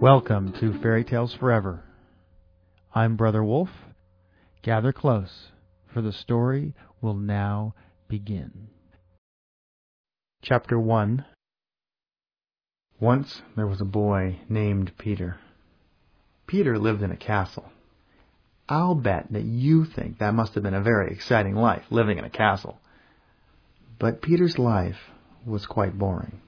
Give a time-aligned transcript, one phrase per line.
[0.00, 1.82] Welcome to Fairy Tales Forever.
[2.94, 3.70] I'm Brother Wolf.
[4.62, 5.48] Gather close,
[5.92, 7.74] for the story will now
[8.06, 8.68] begin.
[10.40, 11.24] Chapter 1
[13.00, 15.38] Once there was a boy named Peter.
[16.46, 17.72] Peter lived in a castle.
[18.68, 22.24] I'll bet that you think that must have been a very exciting life, living in
[22.24, 22.78] a castle.
[23.98, 25.10] But Peter's life
[25.44, 26.40] was quite boring,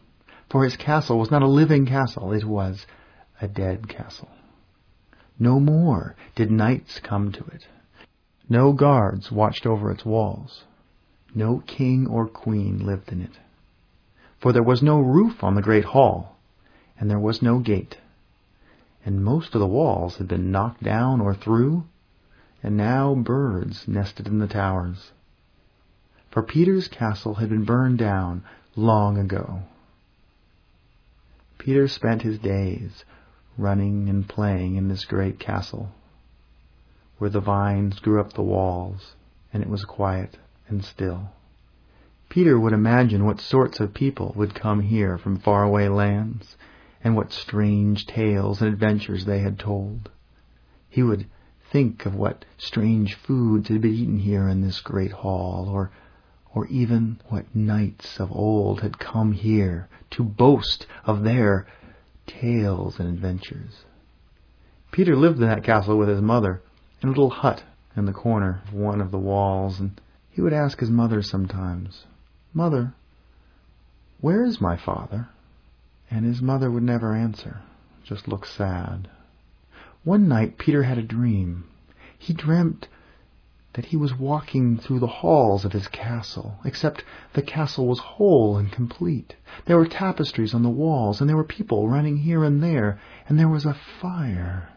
[0.49, 2.87] for his castle was not a living castle, it was
[3.41, 4.29] a dead castle.
[5.39, 7.67] No more did knights come to it.
[8.49, 10.65] No guards watched over its walls.
[11.35, 13.39] No king or queen lived in it.
[14.41, 16.37] For there was no roof on the great hall,
[16.99, 17.97] and there was no gate.
[19.05, 21.85] And most of the walls had been knocked down or through,
[22.63, 25.13] and now birds nested in the towers.
[26.31, 28.45] For Peter's castle had been burned down
[28.77, 29.63] long ago.
[31.59, 33.05] Peter spent his days
[33.61, 35.91] running and playing in this great castle,
[37.19, 39.15] where the vines grew up the walls,
[39.53, 41.29] and it was quiet and still.
[42.31, 46.57] Peter would imagine what sorts of people would come here from faraway lands,
[47.03, 50.09] and what strange tales and adventures they had told.
[50.89, 51.27] He would
[51.71, 55.91] think of what strange foods had been eaten here in this great hall, or
[56.55, 61.67] or even what knights of old had come here to boast of their
[62.41, 63.85] tales and adventures.
[64.91, 66.63] Peter lived in that castle with his mother,
[67.03, 67.63] in a little hut
[67.97, 70.01] in the corner of one of the walls, and
[70.31, 72.07] he would ask his mother sometimes,
[72.53, 72.95] Mother,
[74.21, 75.29] where is my father?
[76.11, 77.63] And his mother would never answer,
[78.05, 79.09] just look sad.
[80.05, 81.65] One night Peter had a dream.
[82.19, 82.89] He dreamt
[83.75, 87.05] that he was walking through the halls of his castle, except
[87.35, 89.37] the castle was whole and complete.
[89.67, 92.99] There were tapestries on the walls, and there were people running here and there,
[93.29, 94.71] and there was a fire.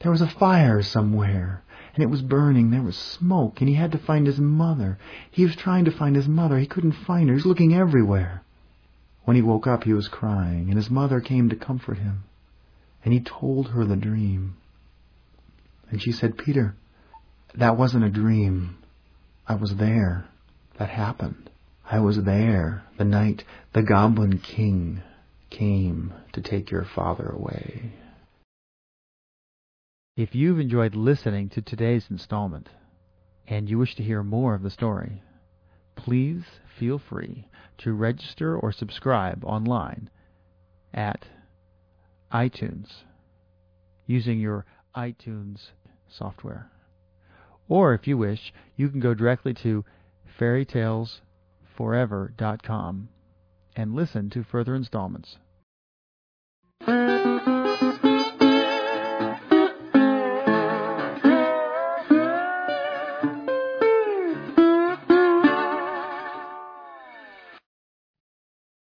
[0.00, 1.64] There was a fire somewhere,
[1.94, 2.70] and it was burning.
[2.70, 4.98] There was smoke, and he had to find his mother.
[5.30, 6.58] He was trying to find his mother.
[6.58, 7.34] He couldn't find her.
[7.34, 8.42] He was looking everywhere.
[9.24, 12.24] When he woke up, he was crying, and his mother came to comfort him.
[13.04, 14.56] And he told her the dream.
[15.90, 16.76] And she said, Peter,
[17.56, 18.76] that wasn't a dream.
[19.46, 20.26] I was there.
[20.78, 21.50] That happened.
[21.90, 25.02] I was there the night the Goblin King
[25.50, 27.92] came to take your father away.
[30.16, 32.68] If you've enjoyed listening to today's installment
[33.46, 35.22] and you wish to hear more of the story,
[35.96, 36.42] please
[36.78, 37.46] feel free
[37.78, 40.08] to register or subscribe online
[40.92, 41.26] at
[42.32, 42.88] iTunes
[44.06, 44.64] using your
[44.96, 45.58] iTunes
[46.08, 46.70] software.
[47.68, 49.86] Or if you wish, you can go directly to
[50.38, 53.08] fairytalesforever.com
[53.76, 55.38] and listen to further installments.